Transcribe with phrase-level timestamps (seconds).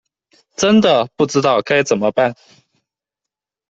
[0.55, 2.35] 真的不知道该怎么办